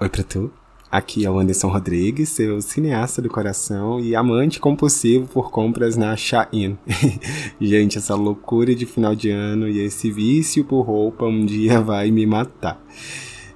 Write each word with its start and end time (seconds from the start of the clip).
Oi 0.00 0.08
pra 0.08 0.22
tu. 0.22 0.48
Aqui 0.92 1.26
é 1.26 1.30
o 1.30 1.40
Anderson 1.40 1.66
Rodrigues, 1.66 2.28
seu 2.28 2.62
cineasta 2.62 3.20
do 3.20 3.28
coração 3.28 3.98
e 3.98 4.14
amante 4.14 4.60
compulsivo 4.60 5.26
por 5.26 5.50
compras 5.50 5.96
na 5.96 6.16
Shein. 6.16 6.78
Gente, 7.60 7.98
essa 7.98 8.14
loucura 8.14 8.76
de 8.76 8.86
final 8.86 9.16
de 9.16 9.28
ano 9.28 9.68
e 9.68 9.80
esse 9.80 10.12
vício 10.12 10.64
por 10.64 10.82
roupa 10.82 11.24
um 11.24 11.44
dia 11.44 11.80
vai 11.80 12.12
me 12.12 12.24
matar. 12.26 12.80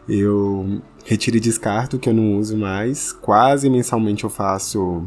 Eu 0.09 0.83
retiro 1.05 1.37
e 1.37 1.41
descarto 1.41 1.97
que 1.97 2.09
eu 2.09 2.15
não 2.15 2.37
uso 2.37 2.59
mais. 2.59 3.13
Quase 3.13 3.71
mensalmente 3.71 4.25
eu 4.25 4.31
faço 4.31 5.05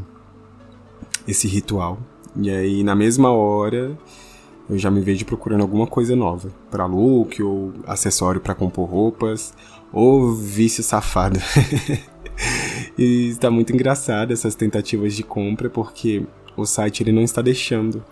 esse 1.28 1.50
ritual. 1.50 2.00
E 2.34 2.50
aí, 2.50 2.82
na 2.82 2.96
mesma 2.96 3.30
hora, 3.30 3.98
eu 4.70 4.78
já 4.78 4.90
me 4.90 5.02
vejo 5.02 5.26
procurando 5.26 5.62
alguma 5.62 5.88
coisa 5.88 6.16
nova 6.16 6.50
para 6.72 6.86
look 6.86 7.42
ou 7.42 7.74
acessório 7.86 8.42
para 8.42 8.56
compor 8.56 8.90
roupas 8.90 9.54
ou 9.92 10.34
vício 10.34 10.84
safado. 10.84 11.40
e 12.98 13.30
está 13.30 13.50
muito 13.50 13.74
engraçado 13.74 14.34
essas 14.34 14.56
tentativas 14.56 15.14
de 15.14 15.24
compra 15.24 15.70
porque 15.70 16.26
o 16.58 16.66
site 16.66 17.04
ele 17.04 17.12
não 17.12 17.24
está 17.24 17.42
deixando. 17.42 18.04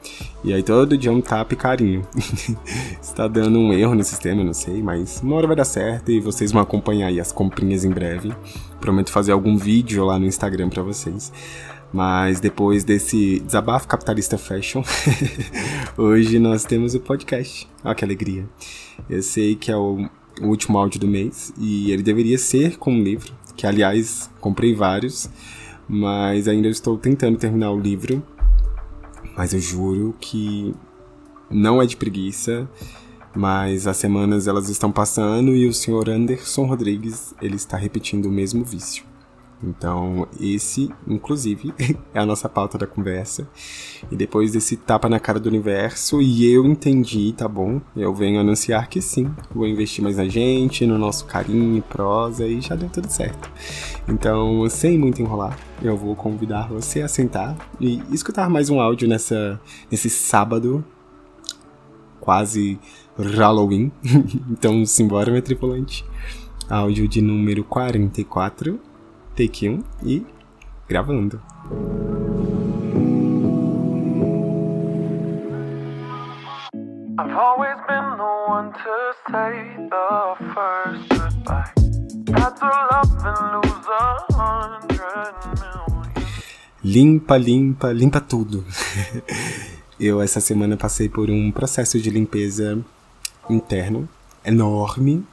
E 0.43 0.53
aí 0.53 0.62
todo 0.62 0.98
dia 0.98 1.12
um 1.12 1.21
tapa 1.21 1.53
e 1.53 1.57
carinho. 1.57 2.02
está 3.01 3.27
dando 3.27 3.57
um 3.57 3.73
erro 3.73 3.95
no 3.95 4.04
sistema, 4.04 4.43
não 4.43 4.54
sei, 4.54 4.81
mas 4.81 5.21
uma 5.21 5.35
hora 5.35 5.48
vai 5.48 5.55
dar 5.55 5.65
certo 5.65 6.12
e 6.12 6.20
vocês 6.20 6.51
vão 6.51 6.62
acompanhar 6.62 7.07
aí 7.07 7.20
as 7.20 7.31
comprinhas 7.31 7.85
em 7.85 7.90
breve. 7.90 8.34
Prometo 8.79 9.12
fazer 9.12 9.31
algum 9.31 9.57
vídeo 9.57 10.05
lá 10.05 10.20
no 10.20 10.26
Instagram 10.26 10.70
para 10.70 10.84
vocês. 10.84 11.31
Mas 11.93 12.39
depois 12.39 12.83
desse 12.83 13.39
desabafo 13.41 13.88
capitalista 13.88 14.35
fashion, 14.35 14.81
hoje 15.95 16.39
nós 16.39 16.65
temos 16.65 16.95
o 16.95 16.99
podcast. 16.99 17.70
Olha 17.84 17.93
que 17.93 18.03
alegria. 18.03 18.49
Eu 19.07 19.21
sei 19.21 19.55
que 19.55 19.71
é 19.71 19.77
o, 19.77 20.09
último 20.41 20.77
áudio 20.77 20.99
do 20.99 21.07
mês 21.07 21.53
e 21.57 21.91
ele 21.91 22.01
deveria 22.01 22.37
ser 22.39 22.77
com 22.77 22.91
um 22.91 23.03
livro, 23.03 23.31
que 23.55 23.67
aliás 23.67 24.29
comprei 24.39 24.73
vários, 24.73 25.29
mas 25.87 26.48
ainda 26.48 26.68
estou 26.68 26.98
tentando 26.98 27.37
terminar 27.37 27.71
o 27.71 27.79
livro. 27.79 28.23
Mas 29.37 29.53
eu 29.53 29.59
juro 29.59 30.15
que 30.20 30.73
não 31.49 31.81
é 31.81 31.85
de 31.85 31.96
preguiça, 31.96 32.68
mas 33.35 33.87
as 33.87 33.98
semanas 33.98 34.48
elas 34.48 34.70
estão 34.70 34.91
passando 34.91 35.51
e 35.51 35.68
o 35.68 35.73
senhor 35.73 36.09
Anderson 36.09 36.65
Rodrigues 36.65 37.34
ele 37.41 37.55
está 37.55 37.77
repetindo 37.77 38.25
o 38.25 38.31
mesmo 38.31 38.63
vício. 38.63 39.12
Então, 39.63 40.27
esse, 40.39 40.89
inclusive, 41.07 41.73
é 42.13 42.19
a 42.19 42.25
nossa 42.25 42.49
pauta 42.49 42.77
da 42.77 42.85
conversa. 42.85 43.47
E 44.11 44.15
depois 44.15 44.51
desse 44.51 44.75
tapa 44.75 45.07
na 45.07 45.19
cara 45.19 45.39
do 45.39 45.47
universo, 45.47 46.21
e 46.21 46.45
eu 46.51 46.65
entendi, 46.65 47.33
tá 47.35 47.47
bom? 47.47 47.81
Eu 47.95 48.13
venho 48.13 48.39
anunciar 48.39 48.87
que 48.87 49.01
sim, 49.01 49.31
vou 49.53 49.65
investir 49.65 50.03
mais 50.03 50.17
na 50.17 50.25
gente, 50.25 50.85
no 50.85 50.97
nosso 50.97 51.25
carinho 51.25 51.81
prosa, 51.81 52.45
e 52.45 52.59
já 52.59 52.75
deu 52.75 52.89
tudo 52.89 53.09
certo. 53.09 53.49
Então, 54.07 54.67
sem 54.69 54.97
muito 54.97 55.21
enrolar, 55.21 55.57
eu 55.81 55.95
vou 55.95 56.15
convidar 56.15 56.67
você 56.67 57.01
a 57.01 57.07
sentar 57.07 57.55
e 57.79 58.03
escutar 58.11 58.49
mais 58.49 58.69
um 58.69 58.81
áudio 58.81 59.07
nessa, 59.07 59.59
nesse 59.89 60.09
sábado, 60.09 60.84
quase 62.19 62.77
Halloween. 63.17 63.91
então, 64.51 64.85
simbora, 64.85 65.31
meu 65.31 65.41
tripulante. 65.41 66.06
Áudio 66.69 67.07
de 67.07 67.22
número 67.22 67.63
44 67.63 68.79
take 69.35 69.67
1 69.67 69.84
e 70.03 70.25
gravando. 70.88 71.41
I've 77.19 77.35
always 77.38 77.78
been 77.88 78.17
the 78.17 78.31
one 78.47 78.72
to 78.73 79.13
say 79.29 79.53
the 79.90 80.35
first 80.53 81.09
goodbye. 81.09 81.72
Had 82.34 82.56
to 82.57 82.66
love 82.66 83.12
and 83.23 83.63
lose 83.63 83.88
a 83.88 84.34
hundred 84.34 85.34
million. 85.59 86.03
Limpa, 86.84 87.38
limpa, 87.38 87.91
limpa 87.94 88.19
tudo. 88.19 88.66
Eu 90.00 90.22
essa 90.22 90.41
semana 90.41 90.75
passei 90.75 91.08
por 91.08 91.29
um 91.29 91.52
processo 91.52 92.00
de 92.00 92.09
limpeza 92.09 92.84
interno 93.50 94.09
enorme 94.44 95.24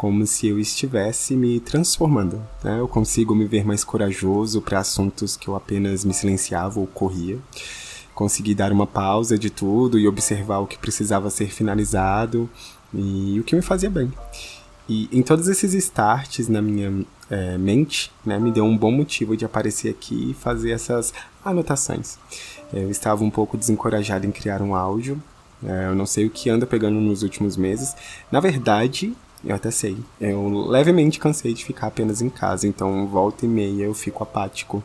como 0.00 0.26
se 0.26 0.46
eu 0.46 0.58
estivesse 0.58 1.36
me 1.36 1.60
transformando. 1.60 2.42
Né? 2.64 2.80
Eu 2.80 2.88
consigo 2.88 3.34
me 3.34 3.44
ver 3.44 3.66
mais 3.66 3.84
corajoso 3.84 4.62
para 4.62 4.78
assuntos 4.78 5.36
que 5.36 5.48
eu 5.48 5.54
apenas 5.54 6.06
me 6.06 6.14
silenciava 6.14 6.80
ou 6.80 6.86
corria. 6.86 7.38
Consegui 8.14 8.54
dar 8.54 8.72
uma 8.72 8.86
pausa 8.86 9.38
de 9.38 9.50
tudo 9.50 9.98
e 9.98 10.08
observar 10.08 10.60
o 10.60 10.66
que 10.66 10.78
precisava 10.78 11.28
ser 11.28 11.52
finalizado 11.52 12.48
e 12.94 13.38
o 13.40 13.44
que 13.44 13.54
me 13.54 13.60
fazia 13.60 13.90
bem. 13.90 14.10
E 14.88 15.06
em 15.12 15.22
todos 15.22 15.48
esses 15.48 15.74
starts 15.74 16.48
na 16.48 16.62
minha 16.62 17.04
é, 17.28 17.58
mente, 17.58 18.10
né, 18.24 18.38
me 18.38 18.50
deu 18.50 18.64
um 18.64 18.78
bom 18.78 18.90
motivo 18.90 19.36
de 19.36 19.44
aparecer 19.44 19.90
aqui 19.90 20.30
e 20.30 20.32
fazer 20.32 20.70
essas 20.70 21.12
anotações. 21.44 22.16
Eu 22.72 22.90
estava 22.90 23.22
um 23.22 23.28
pouco 23.30 23.54
desencorajado 23.54 24.26
em 24.26 24.32
criar 24.32 24.62
um 24.62 24.74
áudio, 24.74 25.22
é, 25.62 25.88
eu 25.88 25.94
não 25.94 26.06
sei 26.06 26.24
o 26.24 26.30
que 26.30 26.48
anda 26.48 26.66
pegando 26.66 26.98
nos 26.98 27.22
últimos 27.22 27.54
meses. 27.54 27.94
Na 28.32 28.40
verdade, 28.40 29.14
eu 29.44 29.54
até 29.54 29.70
sei. 29.70 29.96
Eu 30.20 30.66
levemente 30.68 31.18
cansei 31.18 31.54
de 31.54 31.64
ficar 31.64 31.86
apenas 31.86 32.20
em 32.20 32.28
casa, 32.28 32.66
então 32.68 33.06
volta 33.06 33.46
e 33.46 33.48
meia 33.48 33.84
eu 33.84 33.94
fico 33.94 34.22
apático. 34.22 34.82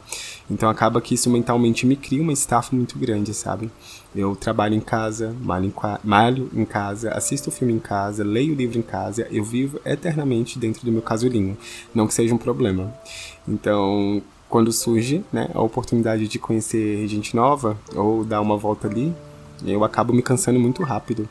Então 0.49 0.69
acaba 0.69 1.01
que 1.01 1.13
isso 1.15 1.29
mentalmente 1.29 1.85
me 1.85 1.95
cria 1.95 2.21
uma 2.21 2.31
estafa 2.31 2.75
muito 2.75 2.97
grande, 2.97 3.33
sabe? 3.33 3.69
Eu 4.15 4.35
trabalho 4.35 4.73
em 4.73 4.79
casa, 4.79 5.35
malho 5.41 5.65
em, 5.65 5.73
malho 6.03 6.49
em 6.53 6.63
casa, 6.63 7.11
assisto 7.11 7.51
filme 7.51 7.73
em 7.73 7.79
casa, 7.79 8.23
leio 8.23 8.55
livro 8.55 8.77
em 8.79 8.81
casa, 8.81 9.27
eu 9.29 9.43
vivo 9.43 9.79
eternamente 9.85 10.57
dentro 10.57 10.85
do 10.85 10.91
meu 10.91 11.01
casulinho. 11.01 11.57
Não 11.93 12.07
que 12.07 12.13
seja 12.13 12.33
um 12.33 12.37
problema. 12.37 12.93
Então, 13.45 14.21
quando 14.47 14.71
surge 14.71 15.23
né, 15.33 15.49
a 15.53 15.61
oportunidade 15.61 16.29
de 16.29 16.39
conhecer 16.39 17.05
gente 17.07 17.35
nova 17.35 17.77
ou 17.93 18.23
dar 18.23 18.39
uma 18.39 18.55
volta 18.55 18.87
ali, 18.87 19.13
eu 19.65 19.83
acabo 19.83 20.13
me 20.13 20.21
cansando 20.21 20.59
muito 20.59 20.81
rápido 20.83 21.27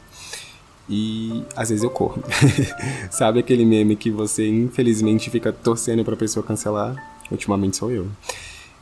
e 0.89 1.43
às 1.57 1.71
vezes 1.71 1.83
eu 1.83 1.91
corro. 1.91 2.23
Sabe 3.11 3.41
aquele 3.41 3.65
meme 3.65 3.97
que 3.97 4.11
você 4.11 4.49
infelizmente 4.49 5.31
fica 5.31 5.53
torcendo 5.53 6.05
pra 6.05 6.17
pessoa 6.17 6.45
cancelar? 6.45 6.97
Ultimamente 7.31 7.77
sou 7.77 7.91
eu. 7.91 8.07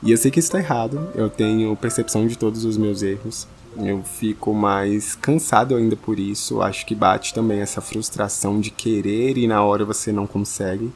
E 0.02 0.10
eu 0.10 0.16
sei 0.16 0.30
que 0.30 0.40
isso 0.40 0.50
tá 0.50 0.58
errado, 0.58 1.08
eu 1.14 1.30
tenho 1.30 1.76
percepção 1.76 2.26
de 2.26 2.36
todos 2.36 2.64
os 2.64 2.76
meus 2.76 3.02
erros. 3.02 3.46
Eu 3.76 4.02
fico 4.02 4.52
mais 4.52 5.14
cansado 5.14 5.76
ainda 5.76 5.96
por 5.96 6.18
isso. 6.18 6.60
Acho 6.60 6.84
que 6.84 6.94
bate 6.94 7.32
também 7.32 7.60
essa 7.60 7.80
frustração 7.80 8.60
de 8.60 8.70
querer 8.70 9.38
e 9.38 9.46
na 9.46 9.62
hora 9.62 9.84
você 9.84 10.12
não 10.12 10.26
consegue. 10.26 10.92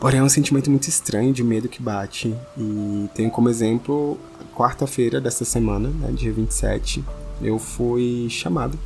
Porém, 0.00 0.18
é 0.18 0.22
um 0.22 0.28
sentimento 0.28 0.68
muito 0.68 0.88
estranho 0.88 1.32
de 1.32 1.44
medo 1.44 1.68
que 1.68 1.80
bate. 1.80 2.34
E 2.58 3.08
tenho 3.14 3.30
como 3.30 3.48
exemplo, 3.48 4.18
quarta-feira 4.56 5.20
dessa 5.20 5.44
semana, 5.44 5.90
né, 5.90 6.10
dia 6.10 6.32
27, 6.32 7.04
eu 7.40 7.58
fui 7.58 8.26
chamado 8.28 8.76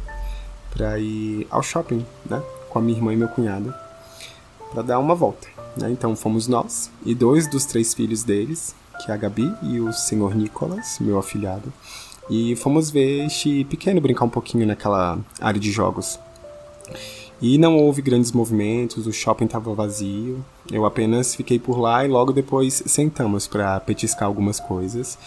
para 0.77 0.99
ir 0.99 1.47
ao 1.51 1.63
shopping, 1.63 2.05
né, 2.29 2.43
com 2.69 2.79
a 2.79 2.83
minha 2.83 2.97
irmã 2.97 3.13
e 3.13 3.17
meu 3.17 3.29
cunhado, 3.29 3.75
para 4.71 4.83
dar 4.83 4.99
uma 4.99 5.15
volta. 5.15 5.49
Né? 5.77 5.91
Então 5.91 6.15
fomos 6.15 6.47
nós 6.47 6.91
e 7.05 7.15
dois 7.15 7.49
dos 7.49 7.65
três 7.65 7.95
filhos 7.95 8.23
deles, 8.23 8.75
que 9.03 9.11
é 9.11 9.15
a 9.15 9.17
Gabi 9.17 9.51
e 9.63 9.81
o 9.81 9.93
senhor 9.93 10.35
Nicolas, 10.35 10.99
meu 11.01 11.19
afilhado, 11.19 11.73
e 12.29 12.55
fomos 12.57 12.91
ver 12.91 13.27
este 13.27 13.65
pequeno 13.65 14.01
brincar 14.01 14.25
um 14.25 14.31
pouquinho 14.31 14.67
naquela 14.67 15.19
área 15.41 15.61
de 15.61 15.71
jogos. 15.71 16.19
E 17.41 17.59
não 17.59 17.77
houve 17.77 18.01
grandes 18.01 18.33
movimentos, 18.33 19.07
o 19.07 19.13
shopping 19.13 19.45
estava 19.45 19.75
vazio. 19.75 20.43
Eu 20.73 20.87
apenas 20.87 21.35
fiquei 21.35 21.59
por 21.59 21.79
lá 21.79 22.03
e 22.05 22.09
logo 22.09 22.33
depois 22.33 22.83
sentamos 22.87 23.47
para 23.47 23.79
petiscar 23.81 24.27
algumas 24.27 24.59
coisas 24.59 25.19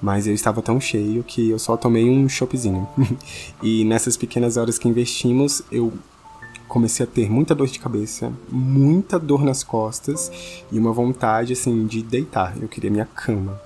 mas 0.00 0.26
eu 0.26 0.34
estava 0.34 0.60
tão 0.60 0.80
cheio 0.80 1.22
que 1.24 1.50
eu 1.50 1.58
só 1.58 1.76
tomei 1.76 2.08
um 2.08 2.28
choppzinho. 2.28 2.86
e 3.62 3.84
nessas 3.84 4.16
pequenas 4.16 4.56
horas 4.56 4.78
que 4.78 4.88
investimos, 4.88 5.62
eu 5.70 5.92
comecei 6.68 7.04
a 7.04 7.08
ter 7.08 7.30
muita 7.30 7.54
dor 7.54 7.68
de 7.68 7.78
cabeça, 7.78 8.32
muita 8.50 9.18
dor 9.18 9.44
nas 9.44 9.62
costas 9.62 10.30
e 10.70 10.78
uma 10.78 10.92
vontade 10.92 11.52
assim 11.52 11.86
de 11.86 12.02
deitar. 12.02 12.54
Eu 12.60 12.68
queria 12.68 12.90
minha 12.90 13.06
cama. 13.06 13.60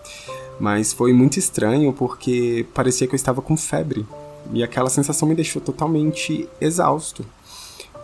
Mas 0.58 0.92
foi 0.92 1.12
muito 1.12 1.38
estranho 1.38 1.92
porque 1.92 2.66
parecia 2.74 3.06
que 3.06 3.14
eu 3.14 3.16
estava 3.16 3.40
com 3.40 3.56
febre 3.56 4.06
e 4.52 4.62
aquela 4.62 4.90
sensação 4.90 5.26
me 5.28 5.34
deixou 5.34 5.60
totalmente 5.60 6.48
exausto. 6.60 7.24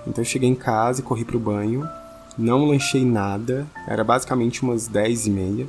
Então 0.06 0.22
eu 0.22 0.24
cheguei 0.24 0.48
em 0.48 0.54
casa 0.54 1.00
e 1.00 1.04
corri 1.04 1.24
pro 1.24 1.38
banho, 1.38 1.86
não 2.38 2.64
lanchei 2.66 3.04
nada, 3.04 3.66
era 3.86 4.04
basicamente 4.04 4.62
umas 4.62 4.86
10 4.86 5.26
e 5.26 5.30
meia 5.30 5.68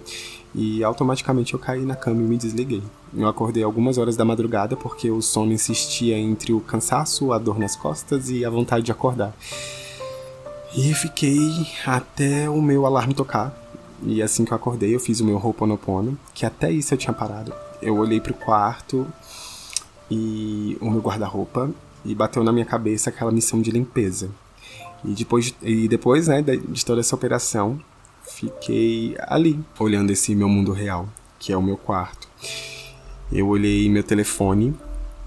e 0.53 0.83
automaticamente 0.83 1.53
eu 1.53 1.59
caí 1.59 1.85
na 1.85 1.95
cama 1.95 2.21
e 2.21 2.25
me 2.25 2.37
desliguei. 2.37 2.81
Eu 3.15 3.27
acordei 3.27 3.63
algumas 3.63 3.97
horas 3.97 4.17
da 4.17 4.25
madrugada 4.25 4.75
porque 4.75 5.09
o 5.09 5.21
sono 5.21 5.53
insistia 5.53 6.17
entre 6.17 6.51
o 6.51 6.59
cansaço, 6.59 7.31
a 7.31 7.37
dor 7.37 7.59
nas 7.59 7.75
costas 7.75 8.29
e 8.29 8.43
a 8.43 8.49
vontade 8.49 8.85
de 8.85 8.91
acordar. 8.91 9.33
E 10.75 10.93
fiquei 10.93 11.67
até 11.85 12.49
o 12.49 12.61
meu 12.61 12.85
alarme 12.85 13.13
tocar. 13.13 13.55
E 14.03 14.21
assim 14.21 14.45
que 14.45 14.51
eu 14.51 14.55
acordei, 14.55 14.93
eu 14.93 14.99
fiz 14.99 15.19
o 15.19 15.25
meu 15.25 15.37
Ho'oponopono, 15.37 16.17
que 16.33 16.45
até 16.45 16.71
isso 16.71 16.93
eu 16.93 16.97
tinha 16.97 17.13
parado. 17.13 17.53
Eu 17.81 17.97
olhei 17.97 18.19
pro 18.19 18.33
quarto 18.33 19.07
e 20.09 20.77
o 20.79 20.89
meu 20.89 21.01
guarda-roupa 21.01 21.69
e 22.05 22.13
bateu 22.13 22.43
na 22.43 22.51
minha 22.51 22.65
cabeça 22.65 23.09
aquela 23.09 23.31
missão 23.31 23.61
de 23.61 23.71
limpeza. 23.71 24.29
E 25.07 25.13
depois, 25.13 25.55
e 25.61 25.87
depois 25.87 26.27
né, 26.27 26.41
de 26.41 26.85
toda 26.85 26.99
essa 26.99 27.15
operação, 27.15 27.79
fiquei 28.23 29.15
ali, 29.21 29.57
olhando 29.79 30.11
esse 30.11 30.35
meu 30.35 30.49
mundo 30.49 30.73
real, 30.73 31.07
que 31.39 31.53
é 31.53 31.57
o 31.57 31.63
meu 31.63 31.77
quarto. 31.77 32.27
Eu 33.31 33.47
olhei 33.47 33.89
meu 33.89 34.03
telefone, 34.03 34.75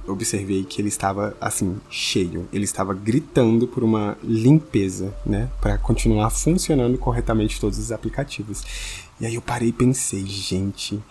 observei 0.06 0.64
que 0.64 0.82
ele 0.82 0.88
estava 0.88 1.34
assim 1.40 1.80
cheio. 1.88 2.46
Ele 2.52 2.64
estava 2.64 2.92
gritando 2.92 3.66
por 3.66 3.82
uma 3.82 4.18
limpeza, 4.22 5.14
né, 5.24 5.48
para 5.62 5.78
continuar 5.78 6.28
funcionando 6.28 6.98
corretamente 6.98 7.58
todos 7.58 7.78
os 7.78 7.90
aplicativos. 7.90 8.62
E 9.18 9.24
aí 9.24 9.34
eu 9.34 9.42
parei 9.42 9.68
e 9.68 9.72
pensei, 9.72 10.26
gente, 10.26 11.02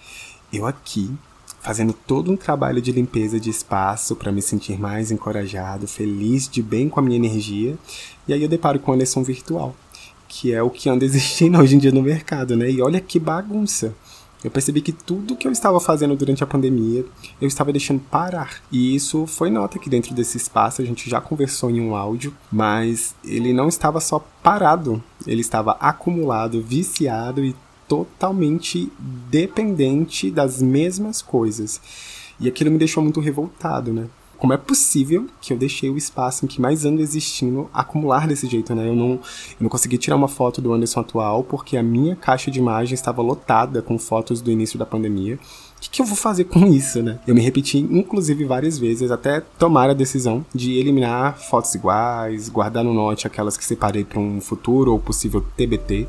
eu 0.54 0.68
aqui 0.68 1.12
fazendo 1.61 1.94
todo 1.94 2.31
um 2.31 2.38
trabalho 2.38 2.81
de 2.81 2.91
limpeza 2.91 3.39
de 3.39 3.50
espaço 3.50 4.15
para 4.15 4.31
me 4.31 4.41
sentir 4.41 4.79
mais 4.79 5.11
encorajado, 5.11 5.88
feliz, 5.88 6.47
de 6.47 6.61
bem 6.61 6.89
com 6.89 7.00
a 7.00 7.03
minha 7.03 7.17
energia. 7.17 7.77
E 8.27 8.33
aí 8.33 8.41
eu 8.41 8.50
deparo 8.50 8.79
com 8.79 8.91
o 8.91 8.94
Anderson 8.94 9.23
virtual, 9.23 9.75
que 10.27 10.53
é 10.53 10.61
o 10.61 10.69
que 10.69 10.89
anda 10.89 11.03
existindo 11.06 11.57
hoje 11.59 11.75
em 11.75 11.79
dia 11.79 11.91
no 11.91 12.01
mercado, 12.01 12.56
né? 12.56 12.69
E 12.69 12.81
olha 12.81 13.00
que 13.01 13.19
bagunça. 13.19 13.94
Eu 14.41 14.50
percebi 14.50 14.79
que 14.79 14.94
tudo 14.94 15.35
que 15.35 15.45
eu 15.45 15.51
estava 15.51 15.81
fazendo 15.81 16.15
durante 16.15 16.41
a 16.41 16.47
pandemia, 16.47 17.06
eu 17.41 17.47
estava 17.47 17.73
deixando 17.73 18.00
parar. 18.00 18.61
E 18.71 18.95
isso 18.95 19.27
foi 19.27 19.50
nota 19.50 19.77
que 19.77 19.89
dentro 19.89 20.13
desse 20.15 20.38
espaço 20.38 20.81
a 20.81 20.85
gente 20.85 21.09
já 21.09 21.19
conversou 21.19 21.69
em 21.69 21.81
um 21.81 21.94
áudio, 21.94 22.33
mas 22.50 23.13
ele 23.21 23.51
não 23.51 23.67
estava 23.67 24.00
só 24.00 24.25
parado, 24.41 25.03
ele 25.27 25.41
estava 25.41 25.73
acumulado, 25.73 26.61
viciado 26.61 27.44
e 27.44 27.53
totalmente 27.89 28.89
dependente 29.30 30.31
das 30.31 30.62
mesmas 30.62 31.21
coisas. 31.21 31.81
E 32.39 32.47
aquilo 32.47 32.71
me 32.71 32.77
deixou 32.77 33.03
muito 33.03 33.19
revoltado, 33.19 33.91
né? 33.91 34.06
Como 34.38 34.53
é 34.53 34.57
possível 34.57 35.27
que 35.41 35.51
eu 35.51 35.57
deixei 35.57 35.89
o 35.89 35.97
espaço 35.97 36.45
em 36.45 36.47
que 36.47 36.62
mais 36.62 36.86
ando 36.86 37.01
existindo 37.01 37.69
acumular 37.74 38.25
desse 38.25 38.47
jeito, 38.47 38.74
né? 38.74 38.88
Eu 38.88 38.95
não, 38.95 39.09
eu 39.12 39.19
não 39.59 39.68
consegui 39.68 39.97
tirar 39.97 40.15
uma 40.15 40.30
foto 40.30 40.62
do 40.62 40.71
Anderson 40.71 41.01
atual 41.01 41.44
porque 41.44 41.75
a 41.75 41.83
minha 41.83 42.15
caixa 42.15 42.50
de 42.50 42.57
imagem 42.57 42.94
estava 42.94 43.21
lotada 43.21 43.81
com 43.81 44.00
fotos 44.00 44.39
do 44.39 44.50
início 44.50 44.80
da 44.80 44.85
pandemia. 44.85 45.35
O 45.35 45.81
que, 45.81 45.89
que, 45.89 46.01
eu 46.01 46.06
vou 46.06 46.15
fazer 46.15 46.45
com 46.45 46.65
isso, 46.68 47.03
né? 47.03 47.19
Eu 47.27 47.35
me 47.35 47.42
repeti, 47.42 47.80
inclusive, 47.80 48.45
várias 48.45 48.77
vezes, 48.77 49.12
até 49.12 49.42
tomar 49.57 49.89
a 49.89 49.94
decisão 49.94 50.45
de 50.53 50.77
eliminar 50.77 51.38
fotos 51.38 51.75
iguais, 51.75 52.47
guardar 52.47 52.83
no 52.83 52.94
note 52.94 53.27
aquelas 53.27 53.57
que 53.57 53.65
separei 53.65 54.06
para 54.06 54.19
um 54.19 54.39
futuro 54.39 54.94
ou 54.94 55.00
possível 55.00 55.44
TBT. 55.57 56.07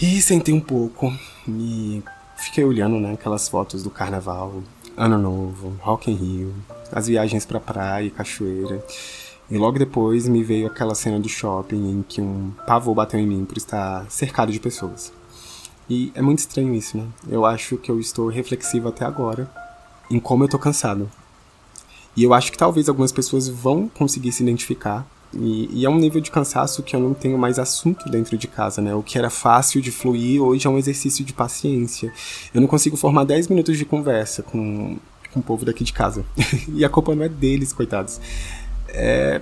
E 0.00 0.20
sentei 0.20 0.52
um 0.52 0.60
pouco 0.60 1.12
e 1.46 2.02
fiquei 2.36 2.64
olhando, 2.64 2.98
né, 2.98 3.12
aquelas 3.12 3.48
fotos 3.48 3.82
do 3.84 3.90
carnaval, 3.90 4.62
Ano 4.96 5.16
Novo, 5.16 5.78
Rock 5.80 6.10
in 6.10 6.14
Rio, 6.14 6.54
as 6.90 7.06
viagens 7.06 7.46
pra 7.46 7.60
praia 7.60 8.10
cachoeira. 8.10 8.84
E 9.48 9.56
logo 9.56 9.78
depois 9.78 10.26
me 10.26 10.42
veio 10.42 10.66
aquela 10.66 10.96
cena 10.96 11.20
do 11.20 11.28
shopping 11.28 11.90
em 11.90 12.02
que 12.02 12.20
um 12.20 12.50
pavor 12.66 12.94
bateu 12.94 13.20
em 13.20 13.26
mim 13.26 13.44
por 13.44 13.56
estar 13.56 14.10
cercado 14.10 14.50
de 14.50 14.58
pessoas. 14.58 15.12
E 15.88 16.10
é 16.14 16.22
muito 16.22 16.40
estranho 16.40 16.74
isso, 16.74 16.96
né? 16.96 17.06
Eu 17.28 17.46
acho 17.46 17.76
que 17.76 17.90
eu 17.90 18.00
estou 18.00 18.28
reflexivo 18.28 18.88
até 18.88 19.04
agora 19.04 19.48
em 20.10 20.18
como 20.18 20.42
eu 20.42 20.48
tô 20.48 20.58
cansado. 20.58 21.08
E 22.16 22.24
eu 22.24 22.34
acho 22.34 22.50
que 22.50 22.58
talvez 22.58 22.88
algumas 22.88 23.12
pessoas 23.12 23.48
vão 23.48 23.88
conseguir 23.88 24.32
se 24.32 24.42
identificar 24.42 25.06
e, 25.36 25.80
e, 25.80 25.84
é 25.84 25.90
um 25.90 25.98
nível 25.98 26.20
de 26.20 26.30
cansaço 26.30 26.82
que 26.82 26.94
eu 26.94 27.00
não 27.00 27.14
tenho 27.14 27.36
mais 27.36 27.58
assunto 27.58 28.08
dentro 28.08 28.36
de 28.36 28.46
casa, 28.46 28.80
né? 28.80 28.94
O 28.94 29.02
que 29.02 29.18
era 29.18 29.30
fácil 29.30 29.80
de 29.80 29.90
fluir 29.90 30.42
hoje 30.42 30.66
é 30.66 30.70
um 30.70 30.78
exercício 30.78 31.24
de 31.24 31.32
paciência. 31.32 32.12
Eu 32.52 32.60
não 32.60 32.68
consigo 32.68 32.96
formar 32.96 33.24
10 33.24 33.48
minutos 33.48 33.76
de 33.76 33.84
conversa 33.84 34.42
com, 34.42 34.98
com 35.32 35.40
o 35.40 35.42
povo 35.42 35.64
daqui 35.64 35.84
de 35.84 35.92
casa. 35.92 36.24
e 36.72 36.84
a 36.84 36.88
culpa 36.88 37.14
não 37.14 37.24
é 37.24 37.28
deles, 37.28 37.72
coitados. 37.72 38.20
É, 38.88 39.40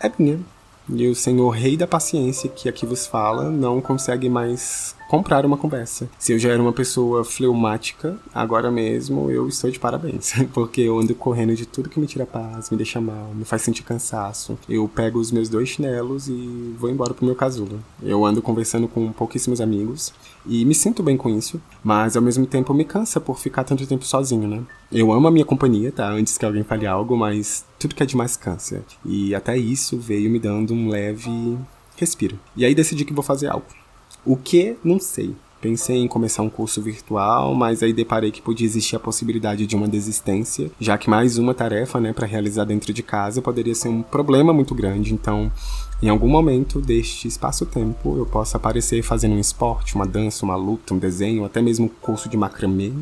é 0.00 0.12
minha. 0.18 0.40
E 0.88 1.06
o 1.06 1.14
Senhor 1.14 1.50
Rei 1.50 1.76
da 1.76 1.86
Paciência, 1.86 2.50
que 2.50 2.68
aqui 2.68 2.84
vos 2.84 3.06
fala, 3.06 3.50
não 3.50 3.80
consegue 3.80 4.28
mais 4.28 4.94
comprar 5.12 5.44
uma 5.44 5.58
conversa. 5.58 6.08
Se 6.18 6.32
eu 6.32 6.38
já 6.38 6.48
era 6.48 6.62
uma 6.62 6.72
pessoa 6.72 7.22
fleumática, 7.22 8.16
agora 8.34 8.70
mesmo 8.70 9.30
eu 9.30 9.46
estou 9.46 9.70
de 9.70 9.78
parabéns, 9.78 10.32
porque 10.54 10.80
eu 10.80 10.98
ando 10.98 11.14
correndo 11.14 11.54
de 11.54 11.66
tudo 11.66 11.90
que 11.90 12.00
me 12.00 12.06
tira 12.06 12.24
paz, 12.24 12.70
me 12.70 12.78
deixa 12.78 12.98
mal, 12.98 13.30
me 13.34 13.44
faz 13.44 13.60
sentir 13.60 13.82
cansaço. 13.82 14.58
Eu 14.66 14.88
pego 14.88 15.18
os 15.18 15.30
meus 15.30 15.50
dois 15.50 15.68
chinelos 15.68 16.28
e 16.28 16.74
vou 16.78 16.88
embora 16.88 17.12
pro 17.12 17.26
meu 17.26 17.34
casulo. 17.34 17.78
Eu 18.02 18.24
ando 18.24 18.40
conversando 18.40 18.88
com 18.88 19.12
pouquíssimos 19.12 19.60
amigos 19.60 20.14
e 20.46 20.64
me 20.64 20.74
sinto 20.74 21.02
bem 21.02 21.18
com 21.18 21.28
isso, 21.28 21.60
mas 21.84 22.16
ao 22.16 22.22
mesmo 22.22 22.46
tempo 22.46 22.72
me 22.72 22.86
cansa 22.86 23.20
por 23.20 23.38
ficar 23.38 23.64
tanto 23.64 23.86
tempo 23.86 24.06
sozinho, 24.06 24.48
né? 24.48 24.62
Eu 24.90 25.12
amo 25.12 25.28
a 25.28 25.30
minha 25.30 25.44
companhia, 25.44 25.92
tá? 25.92 26.08
Antes 26.08 26.38
que 26.38 26.46
alguém 26.46 26.64
fale 26.64 26.86
algo, 26.86 27.18
mas 27.18 27.66
tudo 27.78 27.94
que 27.94 28.02
é 28.02 28.06
demais 28.06 28.34
cansa. 28.34 28.82
E 29.04 29.34
até 29.34 29.58
isso 29.58 29.98
veio 29.98 30.30
me 30.30 30.38
dando 30.38 30.72
um 30.72 30.88
leve 30.88 31.58
respiro. 31.98 32.38
E 32.56 32.64
aí 32.64 32.74
decidi 32.74 33.04
que 33.04 33.12
vou 33.12 33.22
fazer 33.22 33.48
algo. 33.48 33.81
O 34.24 34.36
que? 34.36 34.76
Não 34.84 35.00
sei. 35.00 35.34
Pensei 35.60 35.98
em 35.98 36.08
começar 36.08 36.42
um 36.42 36.50
curso 36.50 36.82
virtual, 36.82 37.54
mas 37.54 37.84
aí 37.84 37.92
deparei 37.92 38.32
que 38.32 38.42
podia 38.42 38.66
existir 38.66 38.96
a 38.96 39.00
possibilidade 39.00 39.64
de 39.64 39.76
uma 39.76 39.86
desistência, 39.86 40.70
já 40.80 40.98
que 40.98 41.08
mais 41.08 41.38
uma 41.38 41.54
tarefa, 41.54 42.00
né, 42.00 42.12
para 42.12 42.26
realizar 42.26 42.64
dentro 42.64 42.92
de 42.92 43.00
casa 43.00 43.40
poderia 43.40 43.74
ser 43.74 43.88
um 43.88 44.02
problema 44.02 44.52
muito 44.52 44.74
grande. 44.74 45.14
Então, 45.14 45.52
em 46.02 46.08
algum 46.08 46.28
momento 46.28 46.80
deste 46.80 47.28
espaço-tempo, 47.28 48.16
eu 48.16 48.26
posso 48.26 48.56
aparecer 48.56 49.02
fazendo 49.02 49.36
um 49.36 49.40
esporte, 49.40 49.94
uma 49.94 50.06
dança, 50.06 50.44
uma 50.44 50.56
luta, 50.56 50.92
um 50.92 50.98
desenho, 50.98 51.44
até 51.44 51.62
mesmo 51.62 51.86
um 51.86 51.88
curso 51.88 52.28
de 52.28 52.36
macramê, 52.36 52.92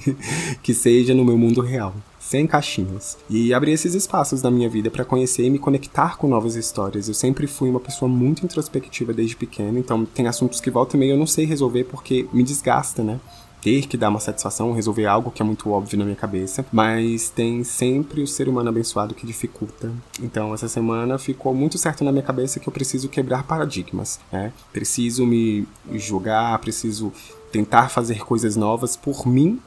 que 0.62 0.72
seja 0.72 1.14
no 1.14 1.24
meu 1.24 1.36
mundo 1.36 1.60
real 1.60 1.94
sem 2.28 2.46
caixinhas. 2.46 3.16
E 3.30 3.54
abrir 3.54 3.72
esses 3.72 3.94
espaços 3.94 4.42
na 4.42 4.50
minha 4.50 4.68
vida 4.68 4.90
para 4.90 5.04
conhecer 5.04 5.44
e 5.44 5.50
me 5.50 5.58
conectar 5.58 6.18
com 6.18 6.28
novas 6.28 6.56
histórias. 6.56 7.08
Eu 7.08 7.14
sempre 7.14 7.46
fui 7.46 7.70
uma 7.70 7.80
pessoa 7.80 8.08
muito 8.08 8.44
introspectiva 8.44 9.14
desde 9.14 9.34
pequeno, 9.34 9.78
então 9.78 10.04
tem 10.04 10.26
assuntos 10.26 10.60
que 10.60 10.70
volta 10.70 10.96
e 10.98 11.08
eu 11.08 11.16
não 11.16 11.26
sei 11.26 11.46
resolver 11.46 11.84
porque 11.84 12.26
me 12.32 12.42
desgasta, 12.42 13.02
né? 13.02 13.18
Ter 13.60 13.86
que 13.86 13.96
dar 13.96 14.08
uma 14.08 14.20
satisfação, 14.20 14.72
resolver 14.72 15.06
algo 15.06 15.30
que 15.30 15.42
é 15.42 15.44
muito 15.44 15.70
óbvio 15.70 15.98
na 15.98 16.04
minha 16.04 16.16
cabeça, 16.16 16.64
mas 16.72 17.30
tem 17.30 17.64
sempre 17.64 18.22
o 18.22 18.26
ser 18.26 18.48
humano 18.48 18.68
abençoado 18.68 19.14
que 19.14 19.26
dificulta. 19.26 19.92
Então, 20.20 20.54
essa 20.54 20.68
semana 20.68 21.18
ficou 21.18 21.54
muito 21.54 21.78
certo 21.78 22.04
na 22.04 22.12
minha 22.12 22.22
cabeça 22.22 22.60
que 22.60 22.68
eu 22.68 22.72
preciso 22.72 23.08
quebrar 23.08 23.44
paradigmas, 23.44 24.20
né? 24.30 24.52
Preciso 24.72 25.26
me 25.26 25.66
julgar, 25.94 26.58
preciso 26.58 27.12
tentar 27.50 27.88
fazer 27.88 28.24
coisas 28.24 28.56
novas 28.56 28.96
por 28.96 29.26
mim 29.26 29.60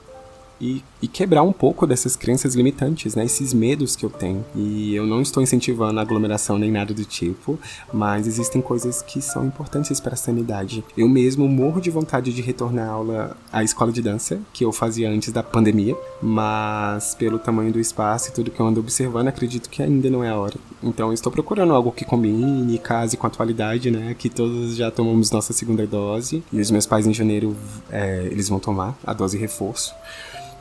e, 0.62 0.84
e, 1.02 1.08
quebrar 1.08 1.42
um 1.42 1.52
pouco 1.52 1.88
dessas 1.88 2.16
crenças 2.16 2.54
limitantes, 2.54 3.16
né? 3.16 3.26
Esses 3.26 3.52
medos 3.52 3.96
que 3.96 4.06
eu 4.06 4.10
tenho. 4.12 4.46
E 4.56 4.94
eu 4.96 5.08
não 5.08 5.20
estou 5.20 5.42
incentivando 5.42 6.00
aglomeração 6.00 6.60
nem 6.60 6.70
nada 6.70 6.94
do 6.94 7.04
tipo, 7.04 7.60
mas 7.92 8.28
existem 8.28 8.62
coisas 8.62 9.02
que 9.02 9.22
são 9.22 9.44
importantes 9.44 10.00
para 10.00 10.14
a 10.14 10.18
sanidade. 10.18 10.84
Eu 10.96 11.10
mesmo 11.10 11.48
morro 11.48 11.82
de 11.82 11.90
vontade 11.90 12.32
de 12.32 12.42
retornar 12.44 12.88
à 12.88 12.92
aula 12.92 13.38
à 13.52 13.64
escola 13.64 13.92
de 13.92 14.04
dança, 14.04 14.40
que 14.54 14.64
eu 14.64 14.72
fazia 14.72 15.10
antes 15.10 15.32
da 15.34 15.42
pandemia, 15.42 15.98
mas 16.22 17.16
pelo 17.16 17.40
tamanho 17.40 17.74
do 17.74 17.80
espaço 17.80 18.30
e 18.30 18.32
tudo 18.32 18.52
que 18.52 18.60
eu 18.60 18.68
ando 18.68 18.80
observando, 18.80 19.30
acredito 19.30 19.70
que 19.70 19.82
ainda 19.82 20.10
não 20.12 20.24
é 20.24 20.30
a 20.30 20.38
hora. 20.38 20.56
Então 20.84 21.12
estou 21.12 21.32
procurando 21.32 21.74
algo 21.74 21.92
que 21.92 22.06
combine, 22.06 22.78
case 22.78 23.18
com 23.18 23.26
a 23.26 23.30
atualidade, 23.30 23.90
né? 23.90 24.16
Que 24.18 24.30
todos 24.30 24.76
já 24.76 24.92
tomamos 24.92 25.32
nossa 25.32 25.54
segunda 25.54 25.88
dose 25.88 26.44
e 26.54 26.62
os 26.62 26.70
meus 26.70 26.86
pais 26.86 27.08
em 27.08 27.14
janeiro 27.14 27.56
é, 27.90 28.28
eles 28.32 28.48
vão 28.48 28.60
tomar 28.60 28.96
a 29.04 29.14
dose 29.14 29.38
reforço. 29.38 29.96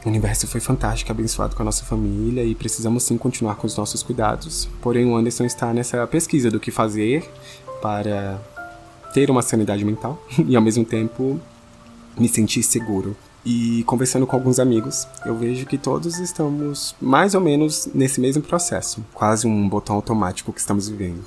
O 0.04 0.09
universo 0.09 0.47
foi 0.47 0.61
fantástico, 0.61 1.12
abençoado 1.12 1.54
com 1.54 1.62
a 1.62 1.64
nossa 1.64 1.85
família 1.85 2.42
e 2.42 2.54
precisamos 2.54 3.02
sim 3.02 3.19
continuar 3.19 3.57
com 3.57 3.66
os 3.66 3.76
nossos 3.76 4.02
cuidados. 4.02 4.66
Porém, 4.80 5.04
o 5.04 5.14
Anderson 5.14 5.45
está 5.45 5.75
nessa 5.75 6.07
pesquisa 6.07 6.50
do 6.50 6.59
que 6.59 6.71
fazer 6.71 7.28
para 7.83 8.40
ter 9.12 9.30
uma 9.30 9.42
sanidade 9.42 9.85
mental 9.85 10.23
e 10.47 10.57
ao 10.57 10.62
mesmo 10.62 10.85
tempo 10.85 11.38
me 12.19 12.28
sentir 12.28 12.62
seguro. 12.62 13.14
E 13.45 13.85
conversando 13.85 14.26
com 14.26 14.37
alguns 14.37 14.59
amigos, 14.59 15.07
eu 15.25 15.37
vejo 15.37 15.66
que 15.66 15.76
todos 15.76 16.19
estamos 16.19 16.95
mais 17.00 17.35
ou 17.35 17.40
menos 17.40 17.88
nesse 17.95 18.21
mesmo 18.21 18.42
processo, 18.42 19.04
quase 19.14 19.47
um 19.47 19.69
botão 19.69 19.97
automático 19.97 20.52
que 20.52 20.61
estamos 20.61 20.88
vivendo. 20.88 21.25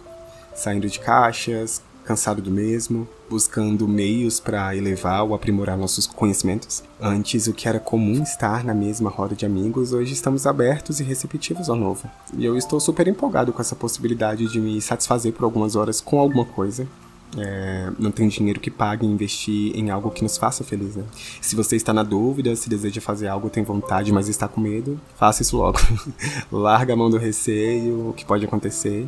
Saindo 0.55 0.87
de 0.87 0.99
caixas, 0.99 1.81
cansado 2.03 2.41
do 2.41 2.51
mesmo, 2.51 3.07
buscando 3.29 3.87
meios 3.87 4.39
para 4.39 4.75
elevar 4.75 5.23
ou 5.23 5.33
aprimorar 5.33 5.77
nossos 5.77 6.05
conhecimentos. 6.05 6.83
Antes, 7.01 7.47
o 7.47 7.53
que 7.53 7.67
era 7.67 7.79
comum 7.79 8.21
estar 8.23 8.63
na 8.63 8.73
mesma 8.73 9.09
roda 9.09 9.35
de 9.35 9.45
amigos, 9.45 9.93
hoje 9.93 10.13
estamos 10.13 10.45
abertos 10.45 10.99
e 10.99 11.03
receptivos 11.03 11.69
ao 11.69 11.75
novo. 11.75 12.09
E 12.37 12.45
eu 12.45 12.57
estou 12.57 12.79
super 12.79 13.07
empolgado 13.07 13.51
com 13.53 13.61
essa 13.61 13.75
possibilidade 13.75 14.51
de 14.51 14.59
me 14.59 14.81
satisfazer 14.81 15.33
por 15.33 15.43
algumas 15.43 15.75
horas 15.75 16.01
com 16.01 16.19
alguma 16.19 16.45
coisa. 16.45 16.87
É, 17.35 17.91
não 17.97 18.11
tem 18.11 18.27
dinheiro 18.27 18.59
que 18.59 18.69
pague 18.69 19.05
investir 19.05 19.75
em 19.75 19.89
algo 19.89 20.11
que 20.11 20.21
nos 20.21 20.37
faça 20.37 20.63
feliz, 20.63 20.95
né? 20.95 21.03
Se 21.41 21.55
você 21.55 21.75
está 21.75 21.91
na 21.91 22.03
dúvida, 22.03 22.55
se 22.55 22.69
deseja 22.69 23.01
fazer 23.01 23.27
algo, 23.27 23.49
tem 23.49 23.63
vontade, 23.63 24.11
mas 24.11 24.29
está 24.29 24.47
com 24.47 24.61
medo, 24.61 24.99
faça 25.17 25.41
isso 25.41 25.57
logo. 25.57 25.79
Larga 26.51 26.93
a 26.93 26.95
mão 26.95 27.09
do 27.09 27.17
receio, 27.17 28.09
o 28.09 28.13
que 28.13 28.23
pode 28.23 28.45
acontecer 28.45 29.07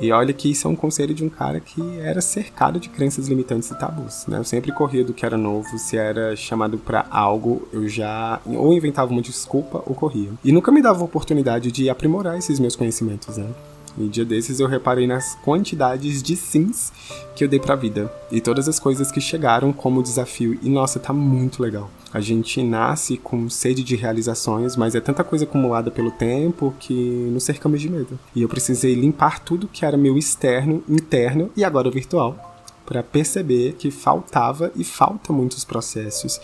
e 0.00 0.10
olha 0.12 0.32
que 0.32 0.50
isso 0.50 0.66
é 0.66 0.70
um 0.70 0.76
conselho 0.76 1.14
de 1.14 1.24
um 1.24 1.28
cara 1.28 1.60
que 1.60 1.80
era 1.98 2.20
cercado 2.20 2.80
de 2.80 2.88
crenças 2.88 3.28
limitantes 3.28 3.70
e 3.70 3.78
tabus, 3.78 4.26
né? 4.26 4.38
Eu 4.38 4.44
sempre 4.44 4.72
corria 4.72 5.04
do 5.04 5.12
que 5.12 5.24
era 5.24 5.36
novo, 5.36 5.78
se 5.78 5.96
era 5.96 6.34
chamado 6.36 6.78
para 6.78 7.06
algo, 7.10 7.68
eu 7.72 7.88
já 7.88 8.40
ou 8.46 8.72
inventava 8.72 9.10
uma 9.10 9.22
desculpa 9.22 9.82
ou 9.86 9.94
corria. 9.94 10.30
E 10.44 10.52
nunca 10.52 10.72
me 10.72 10.82
dava 10.82 11.04
oportunidade 11.04 11.70
de 11.70 11.88
aprimorar 11.88 12.36
esses 12.36 12.58
meus 12.58 12.76
conhecimentos, 12.76 13.36
né? 13.36 13.48
E 13.96 14.08
dia 14.08 14.24
desses 14.24 14.58
eu 14.58 14.66
reparei 14.66 15.06
nas 15.06 15.36
quantidades 15.36 16.22
de 16.22 16.36
sims 16.36 16.92
que 17.36 17.44
eu 17.44 17.48
dei 17.48 17.60
pra 17.60 17.76
vida. 17.76 18.12
E 18.30 18.40
todas 18.40 18.68
as 18.68 18.80
coisas 18.80 19.12
que 19.12 19.20
chegaram 19.20 19.72
como 19.72 20.02
desafio. 20.02 20.58
E 20.62 20.68
nossa, 20.68 20.98
tá 20.98 21.12
muito 21.12 21.62
legal. 21.62 21.88
A 22.14 22.20
gente 22.20 22.62
nasce 22.62 23.16
com 23.16 23.50
sede 23.50 23.82
de 23.82 23.96
realizações, 23.96 24.76
mas 24.76 24.94
é 24.94 25.00
tanta 25.00 25.24
coisa 25.24 25.44
acumulada 25.44 25.90
pelo 25.90 26.12
tempo 26.12 26.72
que 26.78 26.94
nos 26.94 27.42
cercamos 27.42 27.80
de 27.80 27.90
medo. 27.90 28.16
E 28.36 28.40
eu 28.40 28.48
precisei 28.48 28.94
limpar 28.94 29.40
tudo 29.40 29.66
que 29.66 29.84
era 29.84 29.96
meu 29.96 30.16
externo, 30.16 30.84
interno 30.88 31.50
e 31.56 31.64
agora 31.64 31.90
virtual 31.90 32.52
para 32.86 33.02
perceber 33.02 33.72
que 33.72 33.90
faltava 33.90 34.70
e 34.76 34.84
falta 34.84 35.32
muitos 35.32 35.64
processos. 35.64 36.40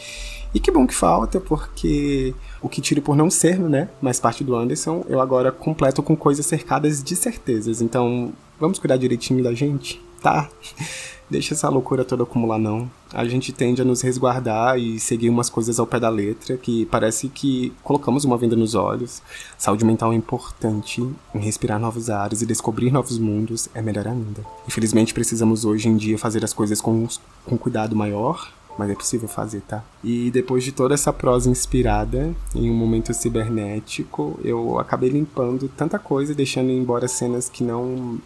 E 0.53 0.59
que 0.59 0.73
bom 0.73 0.87
que 0.89 0.95
falta, 0.95 1.39
porque 1.39 2.35
o 2.61 2.69
que 2.69 2.81
tiro 2.81 3.01
por 3.01 3.15
não 3.15 3.31
ser, 3.31 3.57
né, 3.57 3.89
mais 4.03 4.19
parte 4.19 4.43
do 4.43 4.57
Anderson, 4.57 5.05
eu 5.09 5.21
agora 5.21 5.53
completo 5.53 6.03
com 6.03 6.17
coisas 6.17 6.45
cercadas 6.47 7.01
de 7.01 7.15
certezas. 7.15 7.81
Então, 7.81 8.33
vamos 8.59 8.81
cuidar 8.81 8.97
direitinho 8.97 9.45
da 9.45 9.55
gente, 9.55 10.03
tá? 10.21 10.49
Deixa 11.31 11.55
essa 11.55 11.69
loucura 11.69 12.05
toda 12.05 12.25
acumular, 12.25 12.59
não. 12.59 12.91
A 13.15 13.25
gente 13.25 13.53
tende 13.53 13.81
a 13.81 13.85
nos 13.85 14.01
resguardar 14.01 14.77
e 14.77 14.99
seguir 14.99 15.29
umas 15.29 15.49
coisas 15.49 15.79
ao 15.79 15.87
pé 15.87 16.01
da 16.01 16.09
letra, 16.09 16.57
que 16.57 16.87
parece 16.87 17.29
que 17.29 17.73
colocamos 17.85 18.25
uma 18.25 18.37
venda 18.37 18.57
nos 18.57 18.75
olhos. 18.75 19.23
Saúde 19.57 19.85
mental 19.85 20.13
é 20.13 20.17
importante, 20.17 21.09
respirar 21.33 21.79
novos 21.79 22.11
ares 22.11 22.43
e 22.43 22.47
descobrir 22.47 22.91
novos 22.91 23.17
mundos 23.17 23.69
é 23.75 23.81
melhor 23.81 24.09
ainda. 24.09 24.45
Infelizmente, 24.67 25.15
precisamos 25.15 25.65
hoje 25.65 25.89
em 25.89 25.97
dia 25.97 26.19
fazer 26.19 26.45
as 26.45 26.53
coisas 26.53 26.81
com, 26.81 27.07
com 27.47 27.57
cuidado 27.57 27.95
maior, 27.95 28.53
mas 28.77 28.91
é 28.91 28.95
possível 28.95 29.29
fazer, 29.29 29.61
tá? 29.61 29.85
E 30.03 30.31
depois 30.33 30.65
de 30.65 30.73
toda 30.73 30.95
essa 30.95 31.13
prosa 31.13 31.49
inspirada 31.49 32.35
em 32.55 32.71
um 32.71 32.75
momento 32.75 33.15
cibernético, 33.15 34.41
eu 34.43 34.81
acabei 34.81 35.11
limpando 35.11 35.69
tanta 35.77 35.99
coisa, 35.99 36.35
deixando 36.35 36.71
embora 36.71 37.07
cenas 37.07 37.49
que 37.49 37.63
não 37.63 38.19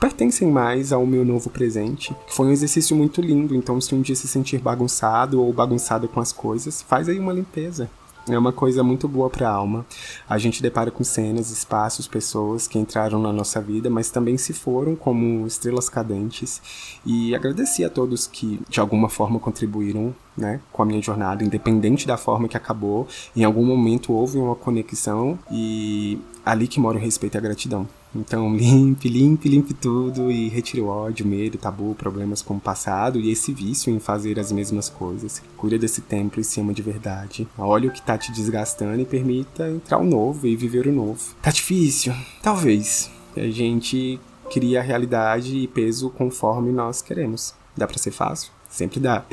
pertencem 0.00 0.50
mais 0.50 0.92
ao 0.92 1.06
meu 1.06 1.24
novo 1.24 1.50
presente. 1.50 2.14
Foi 2.28 2.46
um 2.46 2.52
exercício 2.52 2.96
muito 2.96 3.20
lindo, 3.20 3.54
então 3.54 3.80
se 3.80 3.94
um 3.94 4.00
dia 4.00 4.16
se 4.16 4.28
sentir 4.28 4.58
bagunçado 4.58 5.42
ou 5.42 5.52
bagunçada 5.52 6.06
com 6.06 6.20
as 6.20 6.32
coisas, 6.32 6.82
faz 6.82 7.08
aí 7.08 7.18
uma 7.18 7.32
limpeza. 7.32 7.88
É 8.26 8.38
uma 8.38 8.52
coisa 8.52 8.82
muito 8.82 9.06
boa 9.06 9.28
para 9.28 9.46
a 9.46 9.52
alma. 9.52 9.84
A 10.26 10.38
gente 10.38 10.62
depara 10.62 10.90
com 10.90 11.04
cenas, 11.04 11.50
espaços, 11.50 12.08
pessoas 12.08 12.66
que 12.66 12.78
entraram 12.78 13.18
na 13.18 13.30
nossa 13.30 13.60
vida, 13.60 13.90
mas 13.90 14.10
também 14.10 14.38
se 14.38 14.54
foram 14.54 14.96
como 14.96 15.46
estrelas 15.46 15.90
cadentes. 15.90 16.62
E 17.04 17.34
agradeci 17.34 17.84
a 17.84 17.90
todos 17.90 18.26
que 18.26 18.60
de 18.66 18.80
alguma 18.80 19.10
forma 19.10 19.38
contribuíram, 19.38 20.14
né, 20.34 20.60
com 20.72 20.82
a 20.82 20.86
minha 20.86 21.02
jornada, 21.02 21.44
independente 21.44 22.06
da 22.06 22.16
forma 22.16 22.48
que 22.48 22.56
acabou. 22.56 23.06
Em 23.36 23.44
algum 23.44 23.64
momento 23.64 24.12
houve 24.14 24.38
uma 24.38 24.54
conexão 24.54 25.38
e 25.50 26.18
ali 26.46 26.66
que 26.66 26.80
mora 26.80 26.96
o 26.96 27.00
respeito 27.00 27.34
e 27.34 27.38
a 27.38 27.42
gratidão. 27.42 27.86
Então, 28.14 28.54
limpe, 28.56 29.08
limpe, 29.08 29.48
limpe 29.48 29.74
tudo 29.74 30.30
e 30.30 30.48
retire 30.48 30.80
o 30.80 30.86
ódio, 30.86 31.26
medo, 31.26 31.58
tabu, 31.58 31.94
problemas 31.94 32.42
com 32.42 32.56
o 32.56 32.60
passado 32.60 33.18
e 33.18 33.30
esse 33.30 33.52
vício 33.52 33.92
em 33.92 33.98
fazer 33.98 34.38
as 34.38 34.52
mesmas 34.52 34.88
coisas. 34.88 35.42
Cuida 35.56 35.78
desse 35.78 36.00
templo 36.00 36.40
e 36.40 36.44
se 36.44 36.60
ama 36.60 36.72
de 36.72 36.82
verdade. 36.82 37.48
Olha 37.58 37.88
o 37.88 37.92
que 37.92 38.02
tá 38.02 38.16
te 38.16 38.32
desgastando 38.32 39.00
e 39.00 39.04
permita 39.04 39.68
entrar 39.68 39.98
o 39.98 40.04
novo 40.04 40.46
e 40.46 40.56
viver 40.56 40.86
o 40.86 40.92
novo. 40.92 41.34
Tá 41.42 41.50
difícil? 41.50 42.14
Talvez. 42.42 43.10
A 43.36 43.50
gente 43.50 44.20
cria 44.50 44.80
a 44.80 44.82
realidade 44.82 45.56
e 45.56 45.66
peso 45.66 46.10
conforme 46.10 46.70
nós 46.70 47.02
queremos. 47.02 47.54
Dá 47.76 47.86
para 47.86 47.98
ser 47.98 48.12
fácil? 48.12 48.52
Sempre 48.68 49.00
dá. 49.00 49.24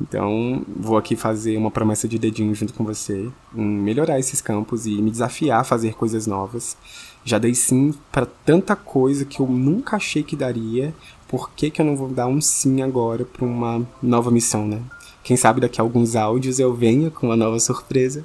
Então, 0.00 0.64
vou 0.68 0.96
aqui 0.96 1.16
fazer 1.16 1.56
uma 1.56 1.70
promessa 1.70 2.06
de 2.06 2.18
dedinho 2.18 2.54
junto 2.54 2.72
com 2.74 2.84
você, 2.84 3.28
em 3.54 3.64
melhorar 3.64 4.18
esses 4.18 4.40
campos 4.40 4.86
e 4.86 5.02
me 5.02 5.10
desafiar 5.10 5.60
a 5.60 5.64
fazer 5.64 5.94
coisas 5.94 6.26
novas. 6.26 6.76
Já 7.24 7.38
dei 7.38 7.54
sim 7.54 7.94
para 8.10 8.26
tanta 8.26 8.74
coisa 8.74 9.24
que 9.24 9.40
eu 9.40 9.46
nunca 9.46 9.96
achei 9.96 10.22
que 10.22 10.36
daria. 10.36 10.94
Por 11.28 11.50
que, 11.50 11.70
que 11.70 11.80
eu 11.80 11.84
não 11.84 11.96
vou 11.96 12.08
dar 12.08 12.26
um 12.26 12.40
sim 12.40 12.82
agora 12.82 13.24
para 13.24 13.44
uma 13.44 13.86
nova 14.02 14.30
missão, 14.30 14.66
né? 14.66 14.82
Quem 15.22 15.36
sabe 15.36 15.60
daqui 15.60 15.80
a 15.80 15.84
alguns 15.84 16.16
áudios 16.16 16.58
eu 16.58 16.74
venha 16.74 17.10
com 17.10 17.26
uma 17.26 17.36
nova 17.36 17.60
surpresa. 17.60 18.24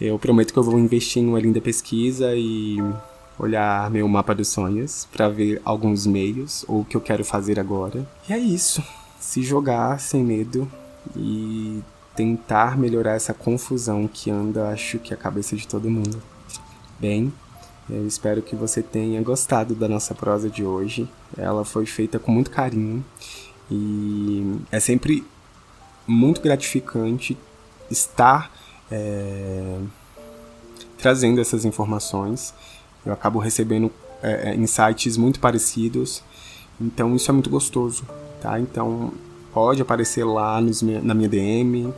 Eu 0.00 0.18
prometo 0.18 0.52
que 0.52 0.58
eu 0.58 0.62
vou 0.62 0.78
investir 0.78 1.22
em 1.22 1.28
uma 1.28 1.38
linda 1.38 1.60
pesquisa 1.60 2.34
e 2.34 2.78
olhar 3.38 3.90
meu 3.90 4.08
mapa 4.08 4.34
dos 4.34 4.48
sonhos 4.48 5.06
para 5.12 5.28
ver 5.28 5.60
alguns 5.64 6.06
meios 6.06 6.64
ou 6.66 6.80
o 6.80 6.84
que 6.84 6.96
eu 6.96 7.00
quero 7.00 7.24
fazer 7.24 7.60
agora. 7.60 8.06
E 8.28 8.32
é 8.32 8.38
isso. 8.38 8.82
Se 9.20 9.42
jogar 9.42 10.00
sem 10.00 10.24
medo 10.24 10.70
e 11.14 11.80
tentar 12.14 12.76
melhorar 12.76 13.14
essa 13.14 13.32
confusão 13.32 14.08
que 14.12 14.30
anda, 14.30 14.70
acho 14.70 14.98
que 14.98 15.14
a 15.14 15.16
cabeça 15.16 15.56
de 15.56 15.66
todo 15.66 15.90
mundo. 15.90 16.20
Bem, 16.98 17.32
eu 17.90 18.06
espero 18.06 18.42
que 18.42 18.54
você 18.54 18.82
tenha 18.82 19.20
gostado 19.22 19.74
da 19.74 19.88
nossa 19.88 20.14
prosa 20.14 20.48
de 20.48 20.64
hoje. 20.64 21.08
Ela 21.36 21.64
foi 21.64 21.86
feita 21.86 22.18
com 22.18 22.30
muito 22.30 22.50
carinho 22.50 23.04
e 23.70 24.56
é 24.70 24.78
sempre 24.78 25.26
muito 26.06 26.40
gratificante 26.40 27.36
estar 27.90 28.50
é, 28.90 29.78
trazendo 30.98 31.40
essas 31.40 31.64
informações. 31.64 32.54
Eu 33.04 33.12
acabo 33.12 33.38
recebendo 33.38 33.90
é, 34.22 34.50
é, 34.50 34.54
insights 34.54 35.16
muito 35.16 35.40
parecidos, 35.40 36.22
então 36.80 37.16
isso 37.16 37.30
é 37.30 37.34
muito 37.34 37.50
gostoso, 37.50 38.04
tá? 38.40 38.60
Então 38.60 39.12
pode 39.52 39.82
aparecer 39.82 40.24
lá 40.24 40.60
nos, 40.60 40.80
na 40.82 41.12
minha 41.14 41.28
DM, 41.28 41.92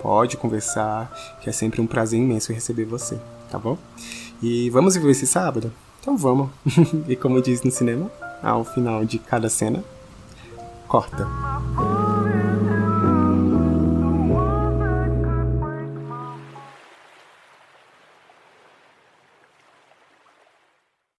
pode 0.00 0.36
conversar, 0.36 1.12
que 1.42 1.50
é 1.50 1.52
sempre 1.52 1.80
um 1.80 1.86
prazer 1.86 2.20
imenso 2.20 2.52
receber 2.52 2.84
você, 2.84 3.18
tá 3.50 3.58
bom? 3.58 3.76
E 4.42 4.70
vamos 4.70 4.94
viver 4.94 5.10
esse 5.10 5.26
sábado? 5.26 5.72
Então 6.00 6.16
vamos. 6.16 6.50
e 7.08 7.16
como 7.16 7.42
diz 7.42 7.62
no 7.62 7.70
cinema, 7.70 8.10
ao 8.42 8.64
final 8.64 9.04
de 9.04 9.18
cada 9.18 9.48
cena, 9.48 9.82
corta. 10.86 11.26